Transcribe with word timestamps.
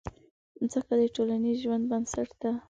مځکه 0.59 0.93
د 0.99 1.03
ټولنیز 1.15 1.57
ژوند 1.63 1.83
بنسټ 1.91 2.29
ده. 2.41 2.51